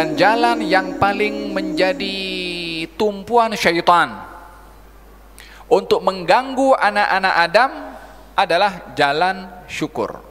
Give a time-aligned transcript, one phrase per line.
[0.00, 2.16] dan jalan yang paling menjadi
[2.96, 4.16] tumpuan syaitan
[5.68, 7.70] untuk mengganggu anak-anak Adam
[8.32, 10.24] adalah jalan syukur.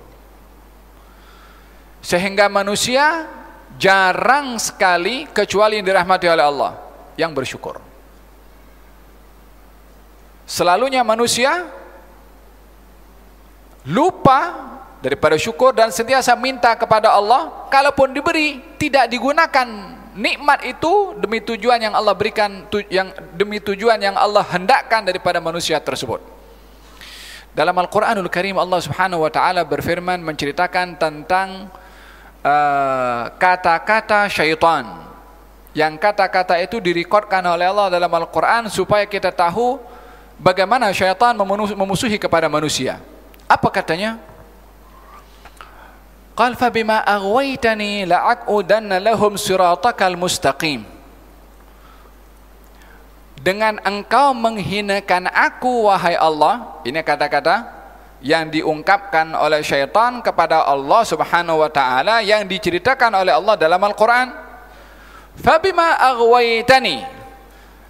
[2.01, 3.29] Sehingga manusia
[3.77, 6.73] jarang sekali kecuali yang dirahmati oleh Allah
[7.13, 7.77] yang bersyukur.
[10.49, 11.69] Selalunya manusia
[13.85, 14.68] lupa
[14.99, 19.67] daripada syukur dan sentiasa minta kepada Allah kalaupun diberi tidak digunakan
[20.19, 25.79] nikmat itu demi tujuan yang Allah berikan yang demi tujuan yang Allah hendakkan daripada manusia
[25.79, 26.19] tersebut.
[27.55, 31.71] Dalam Al-Qur'anul Karim Allah Subhanahu wa taala berfirman menceritakan tentang
[32.43, 34.85] uh, kata-kata uh, syaitan.
[35.71, 39.79] Yang kata-kata itu direkodkan oleh Allah dalam Al-Qur'an supaya kita tahu
[40.37, 41.31] bagaimana syaitan
[41.73, 42.99] memusuhi kepada manusia.
[43.49, 44.28] Apa katanya?
[46.39, 50.87] Qal fa bima aghwaytani la'aqudanna lahum siratakal mustaqim.
[53.35, 57.67] Dengan engkau menghinakan aku wahai Allah, ini kata-kata
[58.23, 64.31] yang diungkapkan oleh syaitan kepada Allah Subhanahu wa taala yang diceritakan oleh Allah dalam Al-Qur'an.
[65.43, 67.03] Fa bima aghwaytani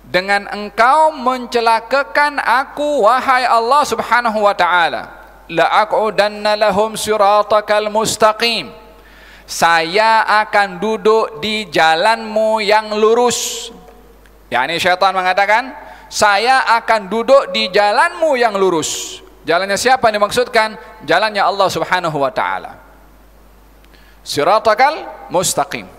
[0.10, 5.19] dengan engkau mencelakakan aku wahai Allah Subhanahu wa taala
[5.50, 8.72] la'aqudanna lahum siratakal mustaqim.
[9.50, 13.74] Saya akan duduk di jalanmu yang lurus.
[14.54, 15.74] Yakni syaitan mengatakan
[16.10, 19.22] saya akan duduk di jalanmu yang lurus.
[19.46, 20.78] Jalannya siapa yang dimaksudkan?
[21.10, 22.78] Jalannya Allah subhanahu wa ta'ala.
[24.22, 25.99] Siratakal mustaqim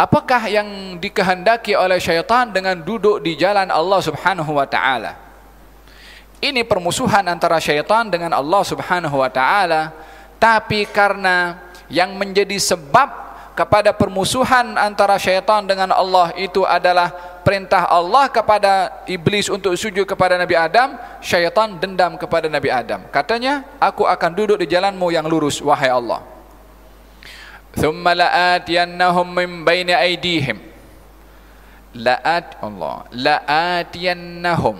[0.00, 5.12] Apakah yang dikehendaki oleh syaitan dengan duduk di jalan Allah Subhanahu wa taala?
[6.40, 9.92] Ini permusuhan antara syaitan dengan Allah Subhanahu wa taala,
[10.40, 11.60] tapi karena
[11.92, 17.12] yang menjadi sebab kepada permusuhan antara syaitan dengan Allah itu adalah
[17.44, 23.04] perintah Allah kepada iblis untuk sujud kepada Nabi Adam, syaitan dendam kepada Nabi Adam.
[23.12, 26.39] Katanya, aku akan duduk di jalanmu yang lurus, wahai Allah
[27.76, 30.58] thumma la'atiyannahum min baini aydihim
[31.94, 34.78] la'at الله la'atiyannahum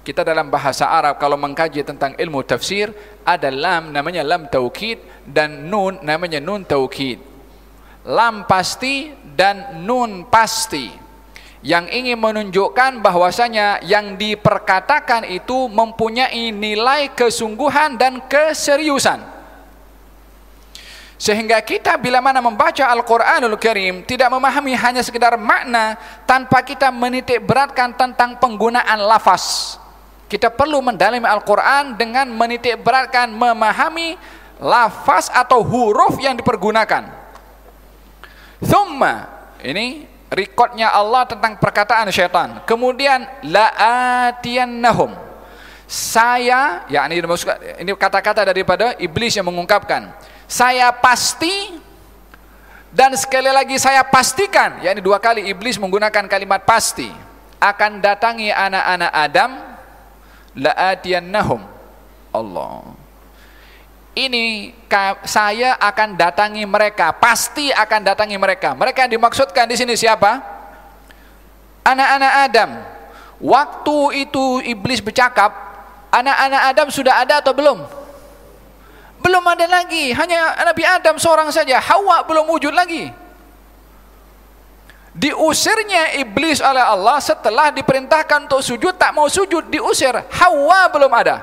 [0.00, 2.92] kita dalam bahasa Arab kalau mengkaji tentang ilmu tafsir
[3.24, 7.30] ada lam namanya lam taukid dan nun namanya nun taukid
[8.06, 10.88] lam pasti dan nun pasti.
[11.60, 19.20] Yang ingin menunjukkan bahwasanya yang diperkatakan itu mempunyai nilai kesungguhan dan keseriusan.
[21.20, 27.44] Sehingga kita bila mana membaca Al-Quranul Karim tidak memahami hanya sekedar makna tanpa kita menitik
[27.44, 29.76] beratkan tentang penggunaan lafaz.
[30.32, 34.16] Kita perlu mendalami Al-Quran dengan menitik beratkan memahami
[34.64, 37.12] lafaz atau huruf yang dipergunakan.
[38.64, 39.28] Thumma,
[39.60, 42.64] ini rekodnya Allah tentang perkataan syaitan.
[42.64, 45.12] Kemudian, la'atiyannahum.
[45.84, 50.16] Saya, ya ini kata-kata daripada iblis yang mengungkapkan
[50.50, 51.78] saya pasti
[52.90, 57.06] dan sekali lagi saya pastikan yakni dua kali iblis menggunakan kalimat pasti
[57.62, 59.50] akan datangi anak-anak Adam
[60.58, 61.62] la'atiyannahum.
[62.34, 62.82] Allah.
[64.10, 64.74] Ini
[65.22, 68.74] saya akan datangi mereka pasti akan datangi mereka.
[68.74, 70.42] Mereka yang dimaksudkan di sini siapa?
[71.86, 72.70] Anak-anak Adam.
[73.38, 75.54] Waktu itu iblis bercakap
[76.10, 77.99] anak-anak Adam sudah ada atau belum
[79.20, 81.76] belum ada lagi, hanya Nabi Adam seorang saja.
[81.76, 83.12] Hawa belum wujud lagi.
[85.10, 90.14] Diusirnya iblis oleh Allah setelah diperintahkan untuk sujud tak mau sujud, diusir.
[90.14, 91.42] Hawa belum ada.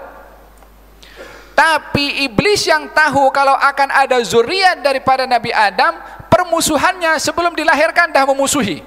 [1.58, 5.98] Tapi iblis yang tahu kalau akan ada zuriat daripada Nabi Adam,
[6.30, 8.86] permusuhannya sebelum dilahirkan dah memusuhi.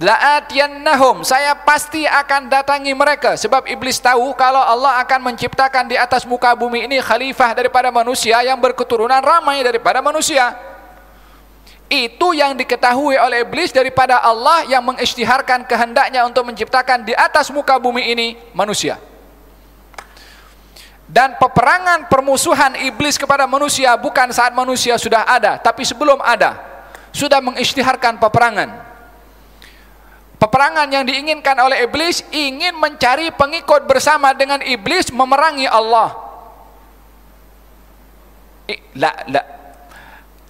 [0.00, 1.20] La'atiyannahum.
[1.20, 3.36] Saya pasti akan datangi mereka.
[3.36, 8.40] Sebab iblis tahu kalau Allah akan menciptakan di atas muka bumi ini Khalifah daripada manusia
[8.40, 10.56] yang berketurunan ramai daripada manusia.
[11.92, 17.76] Itu yang diketahui oleh iblis daripada Allah Yang mengisytiharkan kehendaknya untuk menciptakan di atas muka
[17.76, 18.96] bumi ini manusia.
[21.04, 26.56] Dan peperangan permusuhan iblis kepada manusia Bukan saat manusia sudah ada Tapi sebelum ada.
[27.12, 28.81] Sudah mengisytiharkan peperangan
[30.42, 36.18] Peperangan yang diinginkan oleh iblis ingin mencari pengikut bersama dengan iblis memerangi Allah.
[38.98, 39.42] La la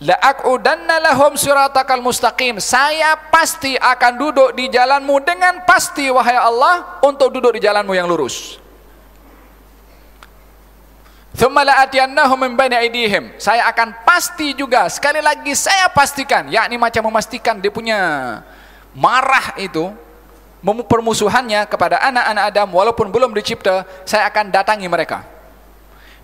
[0.01, 2.57] la aqudanna lahum siratakal mustaqim.
[2.57, 8.09] Saya pasti akan duduk di jalanmu dengan pasti wahai Allah untuk duduk di jalanmu yang
[8.09, 8.63] lurus.
[11.33, 17.09] thumma la'atiyannahum min bani aydihim saya akan pasti juga sekali lagi saya pastikan yakni macam
[17.09, 17.99] memastikan dia punya
[18.97, 19.93] marah itu
[20.63, 25.27] permusuhannya kepada anak-anak Adam walaupun belum dicipta saya akan datangi mereka.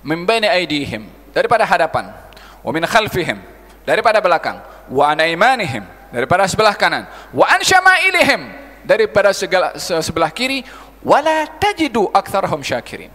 [0.07, 2.15] Min bani aydihim daripada hadapan.
[2.63, 3.39] Wa min khalfihim
[3.83, 4.63] daripada belakang.
[4.87, 5.83] Wa an aymanihim
[6.15, 7.11] daripada sebelah kanan.
[7.35, 8.41] Wa an syama'ilihim
[8.87, 10.63] daripada segala, sebelah kiri.
[11.03, 13.11] Wala tajidu aktsarahum syakirin.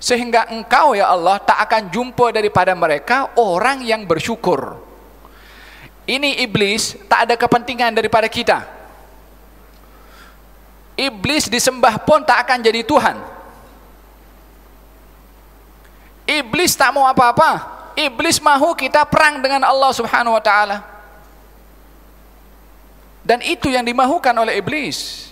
[0.00, 4.89] Sehingga engkau ya Allah tak akan jumpa daripada mereka orang yang bersyukur
[6.10, 8.66] ini iblis tak ada kepentingan daripada kita.
[10.98, 13.14] Iblis disembah pun tak akan jadi Tuhan.
[16.26, 17.78] Iblis tak mau apa-apa.
[17.94, 20.82] Iblis mahu kita perang dengan Allah subhanahu wa ta'ala.
[23.22, 25.30] Dan itu yang dimahukan oleh iblis.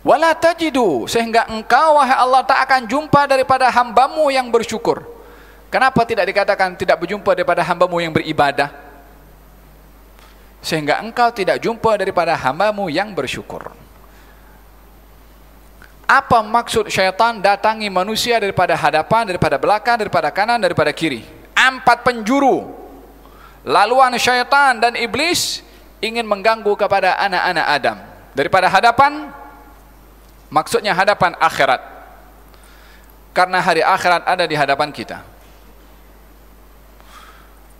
[0.00, 5.19] Wala tajidu sehingga engkau wahai Allah tak akan jumpa daripada hambamu yang bersyukur
[5.70, 8.68] kenapa tidak dikatakan tidak berjumpa daripada hambamu yang beribadah?
[10.60, 13.72] Sehingga engkau tidak jumpa daripada hambamu yang bersyukur.
[16.04, 21.24] Apa maksud syaitan datangi manusia daripada hadapan daripada belakang daripada kanan daripada kiri?
[21.56, 22.66] Empat penjuru.
[23.64, 25.64] Laluan syaitan dan iblis
[26.02, 27.96] ingin mengganggu kepada anak-anak Adam.
[28.34, 29.32] Daripada hadapan
[30.50, 31.78] Maksudnya hadapan akhirat.
[33.30, 35.22] Karena hari akhirat ada di hadapan kita.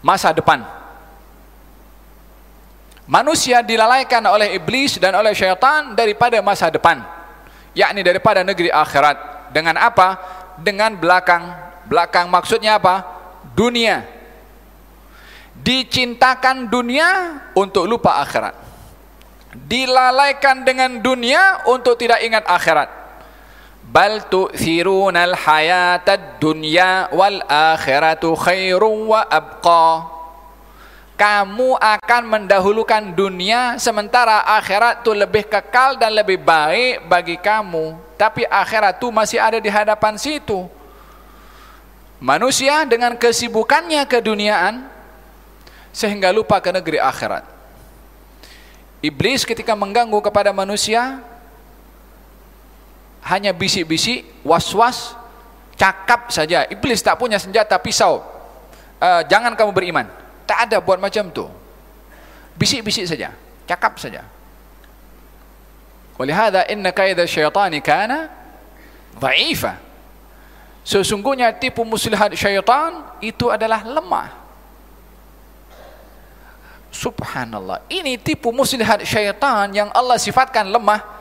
[0.01, 0.65] Masa depan.
[3.11, 7.03] Manusia dilalaikan oleh iblis dan oleh syaitan daripada masa depan.
[7.75, 9.51] Yakni daripada negeri akhirat.
[9.51, 10.09] Dengan apa?
[10.61, 11.51] Dengan belakang.
[11.91, 13.03] Belakang maksudnya apa?
[13.53, 14.07] Dunia.
[15.61, 18.71] Dicintakan dunia untuk lupa akhirat
[19.51, 23.00] dilalaikan dengan dunia untuk tidak ingat akhirat
[23.91, 29.27] bal tu'thirunal hayatad dunya wal akhiratu khairun wa
[31.21, 38.01] kamu akan mendahulukan dunia sementara akhirat itu lebih kekal dan lebih baik bagi kamu.
[38.17, 40.65] Tapi akhirat itu masih ada di hadapan situ.
[42.17, 44.89] Manusia dengan kesibukannya keduniaan
[45.93, 47.45] sehingga lupa ke negeri akhirat.
[49.05, 51.21] Iblis ketika mengganggu kepada manusia
[53.25, 55.17] hanya bisik-bisik, was-was,
[55.77, 56.65] cakap saja.
[56.69, 58.25] Iblis tak punya senjata pisau.
[59.01, 60.07] Uh, jangan kamu beriman.
[60.45, 61.49] Tak ada buat macam tu.
[62.57, 63.33] Bisik-bisik saja,
[63.65, 64.25] cakap saja.
[66.21, 68.29] Walihada inna kaida syaitani kana
[69.17, 69.81] dha'ifa.
[70.85, 74.29] Sesungguhnya tipu muslihat syaitan itu adalah lemah.
[76.91, 77.87] Subhanallah.
[77.89, 81.20] Ini tipu muslihat syaitan yang Allah sifatkan lemah.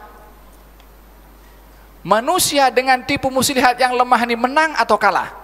[2.00, 5.36] Manusia dengan tipu muslihat yang lemah ini menang atau kalah?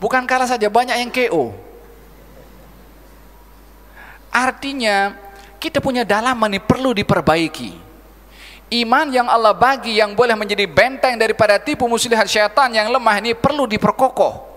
[0.00, 1.52] Bukan kalah saja, banyak yang KO.
[4.32, 5.14] Artinya,
[5.60, 7.72] kita punya dalaman ini perlu diperbaiki.
[8.72, 13.36] Iman yang Allah bagi yang boleh menjadi benteng daripada tipu muslihat syaitan yang lemah ini
[13.36, 14.54] perlu diperkokoh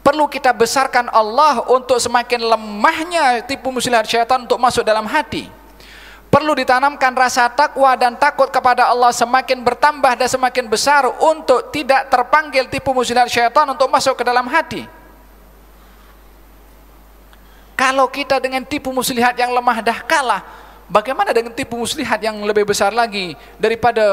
[0.00, 5.46] perlu kita besarkan Allah untuk semakin lemahnya tipu muslihat syaitan untuk masuk dalam hati
[6.30, 12.06] perlu ditanamkan rasa takwa dan takut kepada Allah semakin bertambah dan semakin besar untuk tidak
[12.06, 14.86] terpanggil tipu muslihat syaitan untuk masuk ke dalam hati.
[17.74, 20.42] Kalau kita dengan tipu muslihat yang lemah dah kalah
[20.86, 24.06] bagaimana dengan tipu muslihat yang lebih besar lagi daripada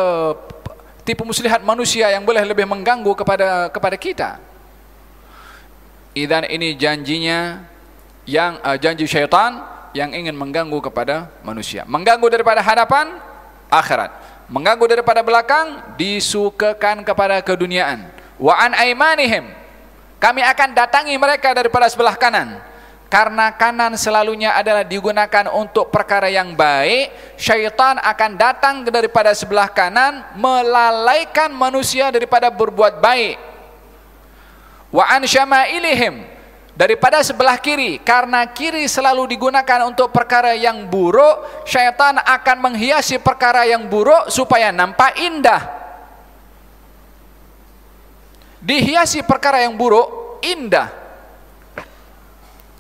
[1.05, 4.29] tipu muslihat manusia yang boleh lebih mengganggu kepada kepada kita?
[6.17, 7.61] Idan ini janjinya
[8.25, 11.81] yang uh, janji syaitan yang ingin mengganggu kepada manusia.
[11.89, 13.17] Mengganggu daripada hadapan
[13.73, 14.13] akhirat.
[14.45, 18.05] Mengganggu daripada belakang disukakan kepada keduniaan.
[18.37, 19.49] Wa an aimanihim.
[20.21, 22.61] Kami akan datangi mereka daripada sebelah kanan.
[23.09, 30.27] Karena kanan selalunya adalah digunakan untuk perkara yang baik, syaitan akan datang daripada sebelah kanan
[30.35, 33.47] melalaikan manusia daripada berbuat baik
[34.91, 36.23] wa an syama'ilihim
[36.77, 43.65] daripada sebelah kiri karena kiri selalu digunakan untuk perkara yang buruk syaitan akan menghiasi perkara
[43.65, 45.73] yang buruk supaya nampak indah.
[48.61, 50.93] Dihiasi perkara yang buruk indah.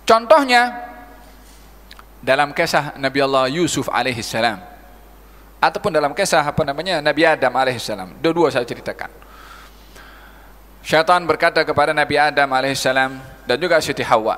[0.05, 0.77] Contohnya
[2.21, 4.61] dalam kisah Nabi Allah Yusuf alaihissalam
[5.57, 8.21] ataupun dalam kisah apa namanya Nabi Adam alaihissalam.
[8.21, 9.09] Dua-dua saya ceritakan.
[10.85, 12.79] Syaitan berkata kepada Nabi Adam AS
[13.47, 14.35] dan juga Siti Hawa.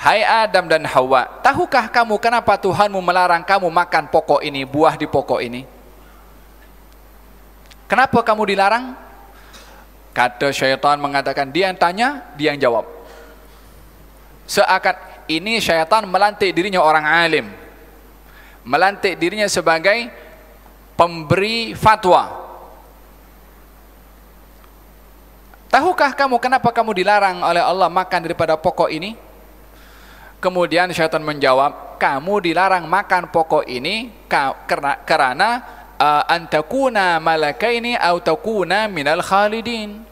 [0.00, 5.04] Hai Adam dan Hawa, tahukah kamu kenapa Tuhanmu melarang kamu makan pokok ini, buah di
[5.04, 5.68] pokok ini?
[7.84, 8.96] Kenapa kamu dilarang?
[10.16, 12.88] Kata syaitan mengatakan, dia yang tanya, dia yang jawab.
[14.48, 14.96] Seakan
[15.28, 17.46] ini syaitan melantik dirinya orang alim.
[18.64, 20.08] Melantik dirinya sebagai
[20.96, 22.49] pemberi fatwa.
[25.70, 29.14] Tahukah kamu kenapa kamu dilarang oleh Allah makan daripada pokok ini?
[30.42, 35.50] Kemudian syaitan menjawab, kamu dilarang makan pokok ini karena, karena
[35.94, 40.02] uh, antakuna malakaini atau takuna minal khalidin.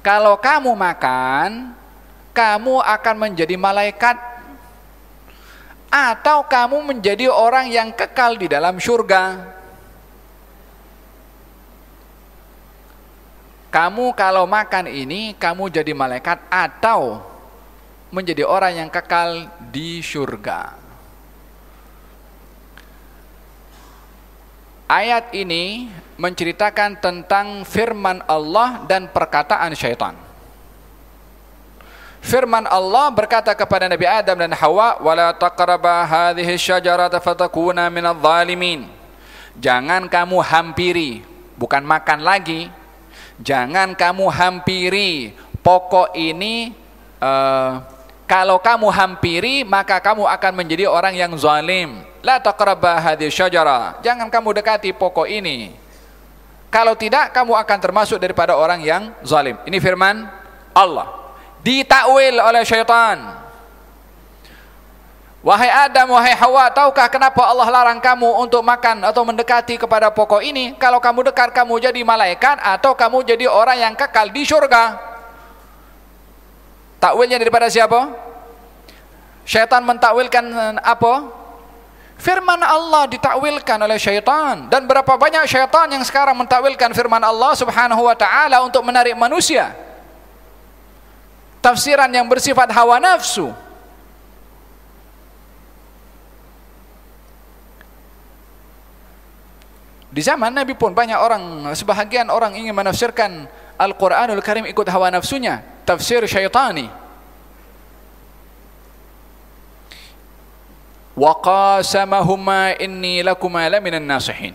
[0.00, 1.76] Kalau kamu makan,
[2.32, 4.16] kamu akan menjadi malaikat
[5.92, 9.57] atau kamu menjadi orang yang kekal di dalam surga.
[13.68, 17.20] Kamu kalau makan ini, kamu jadi malaikat atau
[18.08, 20.72] menjadi orang yang kekal di surga.
[24.88, 30.16] Ayat ini menceritakan tentang firman Allah dan perkataan syaitan.
[32.24, 38.88] Firman Allah berkata kepada Nabi Adam dan Hawa, "Wala taqraba hadhihi syajarata fatakuna minadh dhalimin."
[39.60, 41.20] Jangan kamu hampiri,
[41.60, 42.72] bukan makan lagi.
[43.38, 45.30] Jangan kamu hampiri
[45.62, 46.74] pokok ini
[47.22, 47.78] uh,
[48.28, 52.02] kalau kamu hampiri maka kamu akan menjadi orang yang zalim.
[52.20, 53.96] La taqrabah hadhihi syajara.
[54.04, 55.72] Jangan kamu dekati pokok ini.
[56.68, 59.56] Kalau tidak kamu akan termasuk daripada orang yang zalim.
[59.64, 60.28] Ini firman
[60.76, 61.08] Allah.
[61.64, 63.47] Ditakwil oleh syaitan.
[65.38, 70.42] Wahai Adam, wahai Hawa, tahukah kenapa Allah larang kamu untuk makan atau mendekati kepada pokok
[70.42, 70.74] ini?
[70.74, 74.98] Kalau kamu dekat, kamu jadi malaikat atau kamu jadi orang yang kekal di surga.
[76.98, 78.10] Takwilnya daripada siapa?
[79.46, 80.42] Syaitan mentakwilkan
[80.82, 81.30] apa?
[82.18, 88.10] Firman Allah ditakwilkan oleh syaitan dan berapa banyak syaitan yang sekarang mentakwilkan firman Allah Subhanahu
[88.10, 89.70] wa taala untuk menarik manusia.
[91.62, 93.54] Tafsiran yang bersifat hawa nafsu.
[100.08, 103.44] Di zaman Nabi pun banyak orang, sebahagian orang ingin menafsirkan
[103.76, 106.88] Al-Quranul Karim ikut hawa nafsunya, tafsir syaitani.
[111.18, 114.54] qasamahuma inni lakuma laminan nasihin.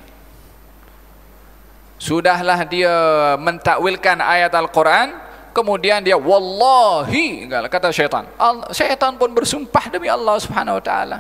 [2.00, 2.92] Sudahlah dia
[3.40, 5.16] mentakwilkan ayat Al-Quran
[5.56, 8.28] kemudian dia wallahi kata syaitan.
[8.72, 11.20] Syaitan pun bersumpah demi Allah subhanahu wa ta'ala.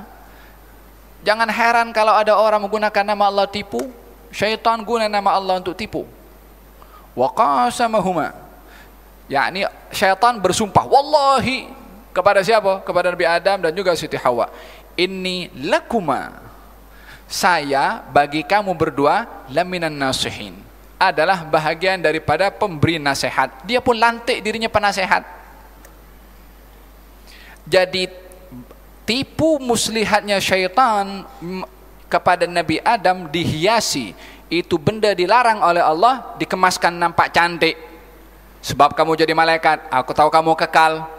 [1.24, 3.88] Jangan heran kalau ada orang menggunakan nama Allah tipu
[4.34, 6.10] syaitan guna nama Allah untuk tipu.
[7.14, 8.34] Wa qasamahuma.
[9.30, 9.64] Yakni
[9.94, 11.70] syaitan bersumpah wallahi
[12.12, 12.82] kepada siapa?
[12.84, 14.50] kepada Nabi Adam dan juga Siti Hawa.
[14.98, 16.42] Inni lakuma.
[17.30, 20.54] Saya bagi kamu berdua laminan nasihin.
[21.00, 23.64] Adalah bahagian daripada pemberi nasihat.
[23.66, 25.26] Dia pun lantik dirinya penasehat.
[27.64, 28.12] Jadi
[29.04, 31.28] tipu muslihatnya syaitan
[32.14, 34.14] kepada Nabi Adam dihiasi
[34.54, 37.74] itu benda dilarang oleh Allah dikemaskan nampak cantik
[38.62, 41.10] sebab kamu jadi malaikat aku tahu kamu kekal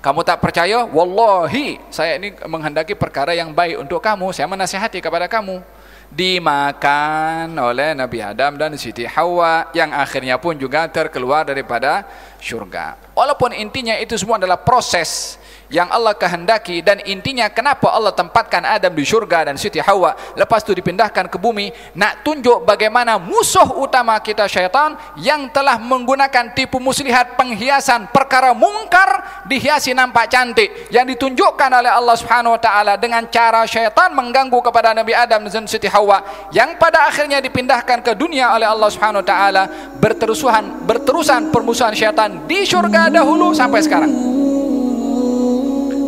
[0.00, 0.88] kamu tak percaya?
[0.88, 4.32] Wallahi, saya ini menghendaki perkara yang baik untuk kamu.
[4.32, 5.60] Saya menasihati kepada kamu.
[6.08, 12.08] Dimakan oleh Nabi Adam dan Siti Hawa yang akhirnya pun juga terkeluar daripada
[12.40, 12.96] syurga.
[13.12, 15.36] Walaupun intinya itu semua adalah proses
[15.70, 20.18] yang Allah kehendaki dan intinya kenapa Allah tempatkan Adam di surga dan Siti Hawa.
[20.34, 26.52] Lepas itu dipindahkan ke bumi nak tunjuk bagaimana musuh utama kita syaitan yang telah menggunakan
[26.52, 32.98] tipu muslihat penghiasan perkara mungkar dihiasi nampak cantik yang ditunjukkan oleh Allah Subhanahu wa taala
[32.98, 38.12] dengan cara syaitan mengganggu kepada Nabi Adam dan Siti Hawa yang pada akhirnya dipindahkan ke
[38.18, 39.64] dunia oleh Allah Subhanahu wa taala.
[40.02, 44.29] Berterusan berterusan permusuhan syaitan di surga dahulu sampai sekarang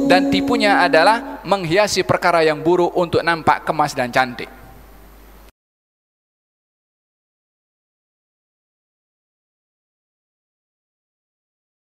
[0.06, 4.61] dan tipunya adalah menghiasi perkara yang buruk untuk nampak kemas dan cantik